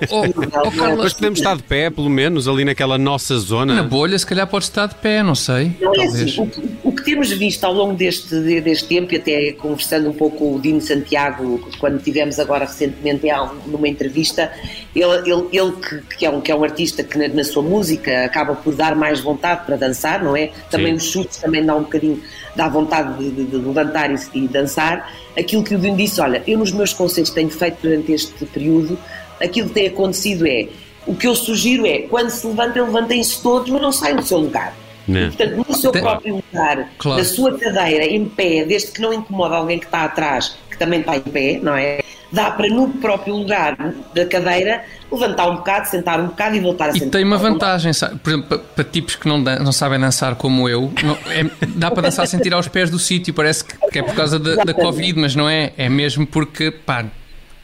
Oh, 0.10 0.24
é 0.26 0.34
Carla, 0.48 0.96
Mas 0.98 1.14
podemos 1.14 1.40
estar 1.40 1.56
de 1.58 1.64
pé, 1.64 1.90
pelo 1.90 2.10
menos, 2.10 2.48
ali 2.48 2.64
naquela 2.64 2.98
nossa 2.98 3.38
zona. 3.38 3.74
na 3.76 3.84
bolha, 3.84 4.18
se 4.18 4.26
calhar 4.26 4.48
pode 4.48 4.66
estar 4.66 4.86
de 4.88 4.96
pé, 4.96 5.22
não 5.24 5.36
sei. 5.36 5.72
Não 5.82 5.94
é 5.96 6.06
assim, 6.06 6.42
o, 6.42 6.48
que- 6.48 6.70
o 6.84 6.92
que 6.92 7.04
temos 7.04 7.30
visto 7.32 7.64
ao 7.64 7.74
longo 7.74 7.94
deste, 7.96 8.30
de- 8.30 8.62
deste 8.62 8.88
tempo, 8.88 9.14
e 9.14 9.18
até 9.18 9.52
conversando 9.54 10.10
um 10.10 10.14
pouco 10.14 10.38
com 10.38 10.56
o 10.56 10.60
Dino 10.60 10.82
Santiago, 10.82 11.68
quando 11.80 12.02
tivemos 12.02 12.40
agora 12.40 12.66
recentemente 12.66 13.26
um- 13.32 13.72
numa 13.72 13.88
entrevista, 13.88 14.52
ele, 14.96 15.30
ele, 15.30 15.48
ele 15.52 15.72
que, 15.74 16.18
que 16.18 16.26
é 16.26 16.30
um, 16.30 16.42
que 16.42 16.52
é 16.52 16.56
um 16.56 16.64
artista 16.64 17.04
que 17.04 17.18
na, 17.18 17.28
na 17.28 17.44
sua 17.44 17.64
música 17.64 18.26
acaba 18.26 18.56
por 18.56 18.74
dar 18.76 18.96
mais 18.96 19.20
vontade 19.20 19.66
para 19.66 19.76
dançar, 19.76 20.24
não 20.24 20.36
é? 20.36 20.52
Também 20.70 20.98
Sim. 20.98 21.06
os 21.06 21.12
chutes 21.12 21.38
também 21.38 21.66
dá 21.66 21.76
um 21.76 21.82
bocadinho, 21.82 22.22
dá 22.56 22.68
vontade 22.70 23.18
de, 23.18 23.32
de- 23.32 23.46
de 23.46 23.56
levantar 23.58 24.10
e, 24.12 24.45
e 24.46 24.48
dançar. 24.48 25.12
Aquilo 25.38 25.64
que 25.64 25.76
o 25.76 25.80
Dino 25.80 25.98
disse, 25.98 26.22
olha, 26.22 26.42
eu 26.48 26.58
nos 26.58 26.72
meus 26.72 26.94
concertos 26.94 27.30
que 27.30 27.36
tenho 27.36 27.50
feito 27.50 27.78
durante 27.82 28.12
este 28.12 28.46
período, 28.46 28.98
aquilo 29.42 29.68
que 29.68 29.74
tem 29.76 29.88
acontecido 29.88 30.48
é, 30.48 30.68
o 31.06 31.14
que 31.16 31.28
eu 31.28 31.36
sugiro 31.36 31.86
é, 31.86 32.00
quando 32.04 32.30
se 32.30 32.46
levantem, 32.48 32.82
levantem-se 32.82 33.42
todos, 33.42 33.70
mas 33.70 33.82
não 33.82 33.92
saiam 33.92 34.18
do 34.18 34.26
seu 34.26 34.38
lugar. 34.40 34.74
Né? 35.08 35.26
E, 35.26 35.28
portanto, 35.36 35.66
no 35.70 35.76
seu 35.76 35.92
Tem- 35.92 36.02
próprio 36.02 36.36
lugar, 36.38 36.90
Claro. 36.98 37.18
na 37.20 37.24
sua 37.26 37.58
cadeira, 37.58 38.06
em 38.06 38.26
pé, 38.26 38.66
desde 38.66 38.92
que 38.92 39.02
não 39.02 39.14
incomoda 39.14 39.56
alguém 39.56 39.78
que 39.78 39.86
está 39.86 40.04
atrás, 40.04 40.58
que 40.70 40.78
também 40.80 41.02
está 41.02 41.16
em 41.16 41.22
pé, 41.22 41.60
não 41.62 41.76
é? 41.76 42.00
Dá 42.36 42.52
para 42.52 42.68
no 42.68 42.90
próprio 42.90 43.34
lugar 43.36 43.78
da 44.14 44.26
cadeira 44.26 44.84
levantar 45.12 45.50
um 45.50 45.56
bocado, 45.56 45.88
sentar 45.88 46.20
um 46.20 46.28
bocado 46.28 46.56
e 46.56 46.60
voltar 46.60 46.86
a 46.86 46.90
E 46.90 46.94
sentar. 46.94 47.10
tem 47.12 47.24
uma 47.24 47.38
vantagem, 47.38 47.94
sabe? 47.94 48.20
por 48.20 48.30
exemplo, 48.32 48.48
para, 48.50 48.58
para 48.60 48.84
tipos 48.84 49.16
que 49.16 49.28
não, 49.28 49.42
dan- 49.42 49.60
não 49.60 49.72
sabem 49.72 50.00
dançar 50.00 50.36
como 50.36 50.68
eu, 50.68 50.92
não- 51.04 51.18
é- 51.32 51.50
dá 51.76 51.90
para 51.90 52.04
dançar 52.04 52.28
sem 52.28 52.40
tirar 52.42 52.60
os 52.60 52.68
pés 52.68 52.90
do 52.90 53.00
sítio. 53.00 53.34
Parece 53.34 53.64
que, 53.64 53.78
que 53.90 54.00
é 54.00 54.04
por 54.04 54.14
causa 54.14 54.38
da, 54.38 54.64
da. 54.64 54.74
Covid, 54.74 55.18
mas 55.20 55.36
não 55.36 55.48
é. 55.50 55.72
É 55.78 55.88
mesmo 55.88 56.28
porque, 56.28 56.70
pá, 56.72 57.06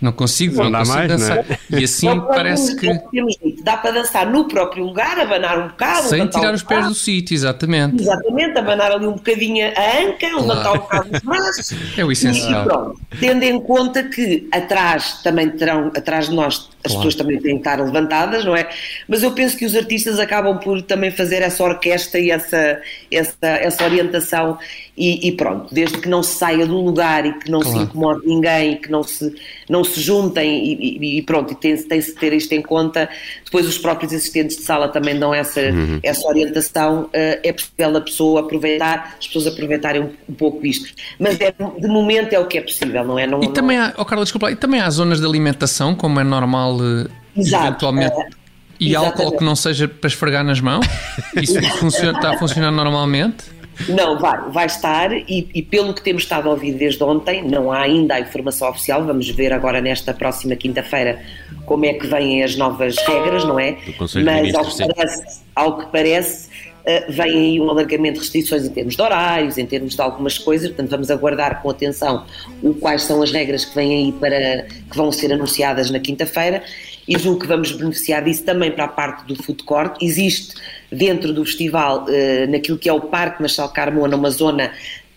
não 0.02 0.12
consigo, 0.12 0.56
Não 0.58 0.64
não, 0.66 0.72
dá 0.72 0.80
consigo 0.80 0.98
mais, 0.98 1.10
dançar. 1.10 1.46
não 1.70 1.80
E 1.80 1.84
assim 1.84 2.10
É 2.10 2.20
parece 2.22 2.76
que. 2.76 2.90
é. 2.90 3.04
Dá 3.64 3.78
para 3.78 3.92
dançar 3.92 4.26
no 4.30 4.48
próprio 4.48 4.84
lugar, 4.84 5.20
abanar 5.20 5.60
um 5.60 5.68
bocado, 5.68 6.08
Sem 6.08 6.28
tirar 6.28 6.54
os 6.54 6.64
pés 6.64 6.88
do 6.88 6.96
sítio, 6.96 7.36
exatamente. 7.36 8.02
Exatamente, 8.02 8.58
abanar 8.58 8.92
ali 8.92 9.06
um 9.06 9.14
bocadinho 9.14 9.68
a 9.68 10.02
anca, 10.02 10.28
levantar 10.28 10.72
um 10.74 10.78
bocado 10.80 11.10
os 11.14 11.20
braços. 11.22 11.74
É 11.98 12.04
o 12.04 12.12
essencial. 12.12 12.62
E 12.64 12.66
pronto, 12.66 13.02
tendo 13.20 13.44
em 13.44 13.60
conta 13.62 14.04
que 14.04 14.48
atrás 14.52 15.22
também 15.24 15.50
terão, 15.52 15.92
atrás 15.96 16.28
de 16.30 16.36
nós, 16.36 16.71
as 16.84 16.92
Claro. 16.92 17.08
pessoas 17.08 17.16
também 17.16 17.40
têm 17.40 17.54
que 17.54 17.60
estar 17.68 17.80
levantadas, 17.80 18.44
não 18.46 18.56
é? 18.56 18.68
Mas 19.08 19.24
eu 19.24 19.32
penso 19.32 19.56
que 19.58 19.66
os 19.66 19.76
artistas 19.76 20.20
acabam 20.20 20.58
por 20.60 20.82
também 20.82 21.12
fazer 21.12 21.42
essa 21.42 21.64
orquestra 21.64 22.20
e 22.20 22.32
essa, 22.32 22.80
essa, 23.12 23.36
essa 23.42 23.84
orientação 23.84 24.58
e, 24.98 25.28
e 25.28 25.32
pronto, 25.32 25.74
desde 25.74 25.98
que 26.00 26.10
não 26.10 26.22
se 26.22 26.36
saia 26.38 26.66
do 26.68 26.78
lugar 26.78 27.26
e 27.26 27.34
que 27.34 27.50
não 27.50 27.62
se 27.62 27.72
Claro. 27.72 27.84
incomode 27.84 28.28
ninguém 28.28 28.74
e 28.74 28.76
que 28.76 28.92
não 28.92 29.04
se, 29.04 29.34
não 29.70 29.84
se 29.84 30.00
juntem 30.02 30.64
e, 30.66 30.98
e- 30.98 31.18
e 31.20 31.22
pronto, 31.22 31.54
e 31.54 31.56
tem-se 31.56 31.88
tem 31.88 32.02
-se 32.02 32.14
ter 32.16 32.34
isto 32.34 32.52
em 32.54 32.62
conta. 32.62 33.10
Depois 33.46 33.66
os 33.68 33.78
próprios 33.78 34.12
assistentes 34.14 34.58
de 34.58 34.64
sala 34.64 34.90
também 34.90 35.18
dão 35.18 35.34
essa, 35.34 35.62
essa 36.04 36.28
orientação. 36.28 37.10
eh, 37.14 37.40
é 37.44 37.54
possível 37.54 37.98
a 37.98 38.02
pessoa 38.02 38.42
aproveitar, 38.42 39.16
as 39.20 39.28
pessoas 39.28 39.48
aproveitarem 39.48 40.02
um, 40.02 40.10
um 40.30 40.34
pouco 40.34 40.66
isto. 40.66 40.94
Mas 41.20 41.40
é, 41.40 41.52
de 41.52 41.88
momento 41.88 42.34
é 42.34 42.40
o 42.40 42.46
que 42.48 42.58
é 42.58 42.62
possível, 42.62 43.04
não 43.04 43.18
é? 43.18 43.26
Não, 43.26 43.42
E 43.44 43.48
também 43.50 43.78
há, 43.78 43.94
oh 43.98 44.06
Carla, 44.06 44.24
desculpa, 44.24 44.52
e 44.52 44.56
também 44.56 44.80
há 44.82 44.90
zonas 44.90 45.20
de 45.20 45.26
alimentação, 45.26 45.96
como 45.96 46.20
é 46.20 46.24
normal, 46.24 46.71
eh, 46.80 47.10
Exato, 47.36 47.68
eventualmente. 47.68 48.14
eh, 48.20 48.30
E 48.80 48.96
álcool 48.96 49.10
exatamente. 49.12 49.38
que 49.38 49.44
não 49.44 49.56
seja 49.56 49.88
para 49.88 50.08
esfregar 50.08 50.44
nas 50.44 50.60
mãos? 50.60 50.86
Isso 51.42 51.62
funciona, 51.80 52.18
está 52.18 52.32
a 52.32 52.38
funcionar 52.38 52.72
normalmente? 52.72 53.46
Não, 53.90 54.20
vai, 54.20 54.38
vai 54.52 54.66
estar 54.68 55.12
e, 55.12 55.50
e 55.56 55.62
pelo 55.64 55.94
que 55.94 56.04
temos 56.04 56.24
estado 56.24 56.48
a 56.48 56.52
ouvir 56.52 56.74
desde 56.74 57.04
ontem, 57.04 57.42
não 57.48 57.72
há 57.72 57.80
ainda 57.82 58.16
a 58.16 58.20
informação 58.20 58.70
oficial, 58.70 59.04
vamos 59.04 59.28
ver 59.30 59.52
agora 59.54 59.82
nesta 59.82 60.14
próxima 60.14 60.56
quinta-feira 60.56 61.20
como 61.66 61.86
é 61.86 61.94
que 61.94 62.06
vêm 62.06 62.44
as 62.44 62.56
novas 62.56 62.96
regras, 63.08 63.44
não 63.44 63.60
é? 63.60 63.72
Do 63.86 63.94
Conselho 63.94 64.26
de 64.26 64.32
Mas 64.32 64.54
ao 64.54 64.66
que 64.66 64.94
parece, 64.94 65.42
ao 65.56 65.78
que 65.80 65.86
parece 65.88 66.50
eh, 66.86 67.06
vem 67.10 67.32
aí 67.32 67.60
um 67.60 67.70
alargamento 67.70 68.16
de 68.16 68.20
restrições 68.22 68.66
em 68.66 68.70
termos 68.70 68.96
de 68.96 69.02
horários, 69.02 69.58
em 69.58 69.66
termos 69.66 69.96
de 69.96 70.02
algumas 70.02 70.38
coisas, 70.38 70.68
portanto 70.70 70.90
vamos 70.90 71.12
aguardar 71.12 71.62
com 71.62 71.70
atenção 71.70 72.26
o, 72.62 72.74
quais 72.74 73.04
são 73.04 73.22
as 73.22 73.32
regras 73.32 73.66
que 73.66 73.76
vêm 73.76 74.06
aí 74.06 74.12
para 74.12 74.64
que 74.90 74.98
vão 74.98 75.12
ser 75.12 75.32
anunciadas 75.34 75.92
na 75.92 76.00
quinta-feira 76.00 76.64
e 77.08 77.18
julgo 77.18 77.42
que 77.42 77.48
vamos 77.48 77.72
beneficiar 77.72 78.24
disso 78.24 78.44
também 78.44 78.72
para 78.72 78.86
a 78.86 78.88
parte 78.88 79.26
do 79.26 79.42
food 79.42 79.64
court. 79.64 79.98
Existe 80.02 80.56
dentro 80.92 81.34
do 81.34 81.44
festival, 81.46 82.06
eh, 82.10 82.48
naquilo 82.48 82.78
que 82.78 82.90
é 82.90 82.94
o 82.94 83.02
Parque 83.02 83.42
Marchal 83.42 83.70
Carmona, 83.70 84.16
uma 84.16 84.30
zona 84.30 84.72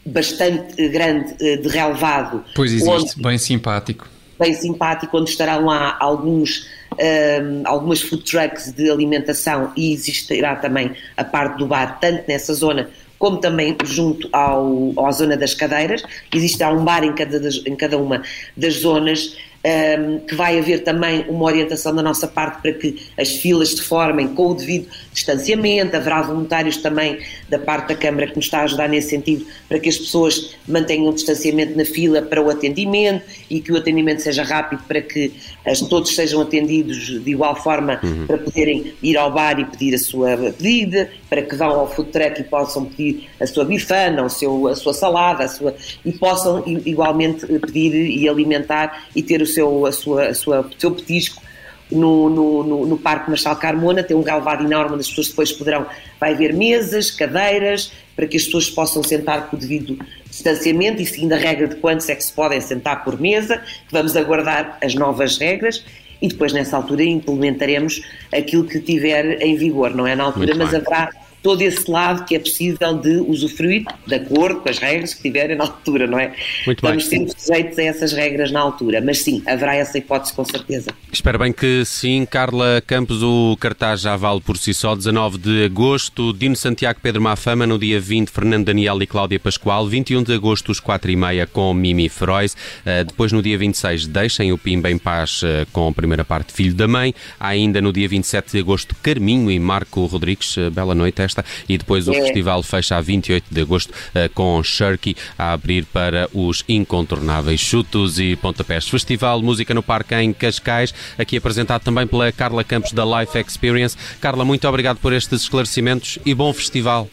bastante 0.05 0.89
grande 0.89 1.35
eh, 1.41 1.57
de 1.57 1.69
relevado, 1.69 2.45
Pois 2.55 2.73
existe, 2.73 2.89
onde 2.89 3.23
bem 3.23 3.39
simpático. 3.39 4.14
Bem 4.45 4.53
simpático, 4.53 5.17
onde 5.17 5.31
estarão 5.31 5.65
lá 5.65 5.97
alguns, 5.99 6.69
ahm, 6.93 7.63
algumas 7.65 8.03
food 8.03 8.23
trucks 8.25 8.73
de 8.73 8.91
alimentação 8.91 9.73
e 9.75 9.95
existirá 9.95 10.57
também 10.57 10.93
a 11.17 11.25
parte 11.25 11.57
do 11.57 11.67
bar, 11.67 11.99
tanto 11.99 12.25
nessa 12.29 12.53
zona 12.53 12.91
como 13.19 13.39
também 13.39 13.75
junto 13.85 14.29
ao, 14.33 14.93
à 15.07 15.11
zona 15.13 15.35
das 15.35 15.55
cadeiras. 15.55 16.03
Existe 16.35 16.63
um 16.65 16.85
bar 16.85 17.03
em 17.05 17.15
cada, 17.15 17.41
em 17.67 17.75
cada 17.75 17.97
uma 17.97 18.23
das 18.55 18.75
zonas. 18.75 19.35
Um, 19.65 20.19
que 20.21 20.35
vai 20.35 20.59
haver 20.59 20.85
também 20.85 21.25
uma 21.29 21.45
orientação 21.45 21.95
da 21.95 22.03
nossa 22.03 22.29
parte 22.29 22.61
para 22.61 22.73
que 22.73 23.03
as 23.19 23.31
filas 23.31 23.71
se 23.71 23.83
formem 23.83 24.29
com 24.29 24.49
o 24.49 24.55
devido 24.55 24.87
distanciamento, 25.13 25.97
haverá 25.97 26.23
voluntários 26.23 26.77
também 26.77 27.19
da 27.49 27.59
parte 27.59 27.89
da 27.89 27.95
Câmara 27.95 28.27
que 28.27 28.37
nos 28.37 28.45
está 28.45 28.61
a 28.61 28.63
ajudar 28.65 28.89
nesse 28.89 29.11
sentido, 29.11 29.47
para 29.69 29.79
que 29.79 29.89
as 29.89 29.97
pessoas 29.97 30.55
mantenham 30.69 31.09
o 31.09 31.15
distanciamento 31.15 31.77
na 31.77 31.85
fila 31.85 32.21
para 32.21 32.43
o 32.43 32.51
atendimento 32.51 33.25
e 33.49 33.61
que 33.61 33.73
o 33.73 33.77
atendimento 33.77 34.21
seja 34.21 34.43
rápido 34.43 34.83
para 34.87 35.01
que 35.01 35.33
as, 35.65 35.81
todos 35.81 36.15
sejam 36.15 36.43
atendidos 36.43 37.23
de 37.23 37.31
igual 37.31 37.57
forma 37.57 38.01
uhum. 38.03 38.27
para 38.27 38.39
poderem 38.39 38.93
ir 39.03 39.17
ao 39.17 39.33
bar 39.33 39.59
e 39.59 39.65
pedir 39.65 39.95
a 39.95 39.99
sua 39.99 40.37
pedida, 40.37 41.11
para 41.31 41.43
que 41.43 41.55
vão 41.55 41.71
ao 41.71 41.91
food 41.91 42.11
truck 42.11 42.41
e 42.41 42.45
possam 42.45 42.85
pedir 42.85 43.29
a 43.41 43.47
sua 43.47 43.65
bifana, 43.65 44.25
o 44.25 44.29
seu, 44.29 44.69
a 44.69 44.77
sua 44.77 44.93
salada, 44.93 45.45
a 45.45 45.49
sua, 45.49 45.75
e 46.05 46.13
possam 46.13 46.63
igualmente 46.67 47.47
pedir 47.47 47.95
e 47.95 48.29
alimentar 48.29 49.07
e 49.15 49.23
ter 49.23 49.41
o 49.41 49.47
seu, 49.55 49.87
a 49.87 49.93
sua, 49.93 50.27
a 50.27 50.35
sua, 50.35 50.61
o 50.61 50.81
seu 50.81 50.91
petisco 50.91 51.43
no, 51.91 52.29
no, 52.29 52.63
no, 52.65 52.87
no, 52.87 52.99
Parque 52.99 53.29
Marchal 53.29 53.57
Carmona, 53.57 54.03
tem 54.03 54.17
um 54.17 54.23
galvado 54.23 54.65
enorme 54.65 54.95
onde 54.95 55.03
as 55.03 55.09
pessoas 55.09 55.29
depois 55.29 55.53
poderão, 55.53 55.87
vai 56.19 56.33
haver 56.33 56.53
mesas, 56.53 57.11
cadeiras, 57.11 57.93
para 58.17 58.27
que 58.27 58.37
as 58.37 58.45
pessoas 58.45 58.71
possam 58.71 59.03
sentar 59.03 59.49
com 59.49 59.57
o 59.57 59.59
devido 59.59 59.99
distanciamento. 60.29 61.03
E 61.03 61.07
seguindo 61.07 61.33
a 61.33 61.37
regra 61.37 61.69
de 61.69 61.77
quantos 61.77 62.09
é 62.09 62.15
que 62.15 62.25
se 62.25 62.33
podem 62.33 62.61
sentar 62.61 63.05
por 63.05 63.21
mesa, 63.21 63.63
vamos 63.91 64.17
aguardar 64.17 64.79
as 64.83 64.95
novas 64.95 65.39
regras. 65.39 65.85
E 66.23 66.29
depois 66.29 66.53
nessa 66.53 66.77
altura 66.77 67.03
implementaremos 67.05 68.03
aquilo 68.33 68.65
que 68.65 68.81
tiver 68.81 69.43
em 69.43 69.57
vigor, 69.57 69.95
não 69.95 70.07
é? 70.07 70.17
Na 70.17 70.25
altura, 70.25 70.55
mas 70.55 70.73
haverá 70.73 71.11
todo 71.45 71.61
esse 71.61 71.89
lado 71.91 72.25
que 72.25 72.35
é 72.35 72.39
possível 72.39 72.97
de 72.99 73.19
usufruir 73.19 73.85
de 74.07 74.15
acordo 74.15 74.63
com 74.63 74.69
as 74.71 74.79
regras 74.79 75.13
que 75.13 75.21
tiverem 75.21 75.55
na 75.55 75.65
altura, 75.65 76.07
não 76.07 76.19
é? 76.19 76.35
Muito 76.65 76.79
Estamos 76.79 77.07
bem. 77.07 77.19
sempre 77.19 77.39
sujeitos 77.39 77.79
a 77.79 77.83
essas 77.83 78.13
regras 78.15 78.51
na 78.51 78.61
altura, 78.61 79.03
mas 79.03 79.19
sim, 79.19 79.43
haverá 79.47 79.75
essa 79.75 79.99
hipótese 79.99 80.33
com 80.33 80.43
certeza. 80.43 80.91
Espero 81.13 81.39
bem 81.39 81.53
que 81.53 81.85
sim, 81.85 82.27
Carla 82.29 82.83
Campos, 82.87 83.23
o 83.23 83.57
cartaz 83.61 84.01
já 84.01 84.17
vale 84.17 84.41
por 84.41 84.57
si 84.57 84.73
só, 84.73 84.97
19 84.97 85.37
de 85.37 85.65
agosto, 85.67 86.33
Dino 86.33 86.57
Santiago, 86.57 86.99
Pedro 87.03 87.21
Mafama, 87.21 87.67
no 87.67 87.79
dia 87.79 88.01
20, 88.01 88.31
Fernando 88.31 88.65
Daniel 88.65 89.03
e 89.03 89.07
Cláudia 89.07 89.39
Pascoal, 89.39 89.87
21 89.87 90.23
de 90.23 90.33
agosto, 90.33 90.73
os 90.73 90.81
4 90.81 91.11
e 91.11 91.17
meia 91.17 91.47
com 91.47 91.75
Mimi 91.75 92.09
Feroz, 92.09 92.55
uh, 92.55 93.05
depois 93.05 93.33
no 93.33 93.43
dia 93.43 93.59
26, 93.59 94.07
Deixem 94.07 94.51
o 94.51 94.57
Pimba 94.57 94.91
em 94.91 94.97
Paz 94.97 95.43
uh, 95.43 95.67
com 95.73 95.89
a 95.89 95.93
primeira 95.93 96.25
parte 96.25 96.55
Filho 96.55 96.75
da 96.75 96.89
Mãe, 96.89 97.15
Há 97.39 97.49
ainda 97.49 97.83
no 97.83 97.93
dia 97.93 98.09
27 98.09 98.53
de 98.53 98.59
agosto, 98.61 98.97
Carminho 99.03 99.51
e 99.51 99.59
Marco 99.59 100.07
Rodrigues, 100.07 100.57
uh, 100.57 100.71
bela 100.71 100.95
noite 100.95 101.21
esta, 101.21 101.34
festa 101.35 101.45
e 101.69 101.77
depois 101.77 102.07
o 102.07 102.13
é. 102.13 102.21
festival 102.21 102.63
fecha 102.63 102.97
a 102.97 103.01
28 103.01 103.47
de 103.51 103.61
agosto 103.61 103.91
uh, 103.91 104.29
com 104.35 104.63
Shirky 104.63 105.17
a 105.37 105.53
abrir 105.53 105.85
para 105.87 106.29
os 106.33 106.63
incontornáveis 106.69 107.61
chutos 107.61 108.19
e 108.19 108.37
pontapés. 108.37 108.89
Festival 108.89 109.43
Música 109.43 109.75
no 109.75 109.83
Parque 109.83 110.15
em 110.15 110.33
Cascais, 110.33 110.95
aqui 111.19 111.37
apresentado 111.37 111.83
também 111.83 112.07
pela 112.07 112.31
Carla 112.31 112.63
Campos 112.63 112.93
da 112.93 113.05
Life 113.05 113.39
Experience. 113.39 113.97
Carla, 114.21 114.45
muito 114.45 114.69
obrigado 114.69 114.99
por 114.99 115.13
estes 115.13 115.43
esclarecimentos 115.43 116.19
e 116.25 116.35
bom 116.35 116.53
festival. 116.53 117.09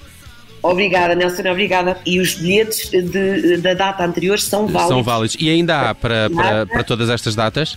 Obrigada, 0.64 1.16
Nelson, 1.16 1.50
obrigada. 1.50 1.98
E 2.06 2.20
os 2.20 2.36
bilhetes 2.36 2.92
de, 2.92 3.58
da 3.58 3.74
data 3.74 4.06
anterior 4.06 4.40
são 4.40 4.68
válidos. 4.68 4.88
São 4.88 5.04
válidos. 5.04 5.38
E 5.40 5.50
ainda 5.50 5.90
há 5.90 5.96
para, 5.96 6.30
para, 6.30 6.66
para 6.68 6.84
todas 6.84 7.10
estas 7.10 7.34
datas? 7.34 7.76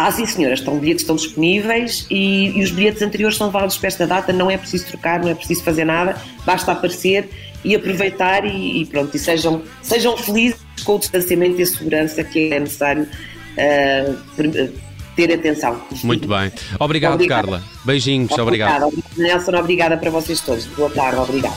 Ah, 0.00 0.12
sim, 0.12 0.24
senhora, 0.24 0.54
estão, 0.54 0.78
bilhetes 0.78 1.02
estão 1.02 1.16
disponíveis 1.16 2.06
e, 2.08 2.56
e, 2.56 2.62
os 2.62 2.70
bilhetes 2.70 3.02
anteriores 3.02 3.36
são 3.36 3.50
válidos 3.50 3.76
para 3.78 3.88
esta 3.88 4.06
data, 4.06 4.32
não 4.32 4.48
é 4.48 4.56
preciso 4.56 4.86
trocar, 4.86 5.18
não 5.18 5.28
é 5.28 5.34
preciso 5.34 5.64
fazer 5.64 5.84
nada, 5.84 6.16
basta 6.46 6.70
aparecer 6.70 7.28
e 7.64 7.74
aproveitar 7.74 8.44
e, 8.44 8.82
e 8.82 8.86
pronto, 8.86 9.16
e 9.16 9.18
sejam, 9.18 9.60
sejam 9.82 10.16
felizes 10.16 10.60
com 10.84 10.94
o 10.94 10.98
distanciamento 11.00 11.58
e 11.58 11.64
a 11.64 11.66
segurança 11.66 12.22
que 12.22 12.52
é 12.52 12.60
necessário 12.60 13.08
uh, 13.08 14.72
ter 15.16 15.32
atenção. 15.32 15.82
Muito 16.04 16.28
bem. 16.28 16.52
Obrigado, 16.78 17.14
obrigada. 17.14 17.42
Carla. 17.42 17.64
Beijinhos, 17.84 18.30
obrigado. 18.38 18.84
Obrigada. 18.84 19.10
Nelson, 19.16 19.56
obrigada 19.56 19.96
para 19.96 20.10
vocês 20.12 20.40
todos. 20.40 20.64
Boa 20.66 20.90
tarde, 20.90 21.18
obrigada. 21.18 21.56